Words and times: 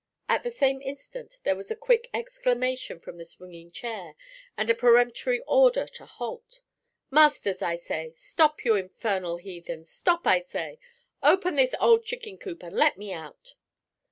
At 0.27 0.41
the 0.41 0.49
same 0.49 0.81
instant 0.81 1.37
there 1.43 1.55
was 1.55 1.69
a 1.69 1.75
quick 1.75 2.09
exclamation 2.11 2.99
from 2.99 3.17
the 3.17 3.23
swinging 3.23 3.69
chair 3.69 4.15
and 4.57 4.67
a 4.67 4.73
peremptory 4.73 5.41
order 5.45 5.85
to 5.85 6.05
halt. 6.07 6.61
'Masters, 7.11 7.61
I 7.61 7.75
say! 7.75 8.11
Stop, 8.15 8.65
you 8.65 8.73
infernal 8.75 9.37
heathens! 9.37 9.91
Stop, 9.91 10.25
I 10.25 10.41
say! 10.41 10.79
Open 11.21 11.53
this 11.55 11.75
old 11.79 12.03
chicken 12.03 12.39
coop 12.39 12.63
and 12.63 12.75
let 12.75 12.97
me 12.97 13.13
out!' 13.13 13.53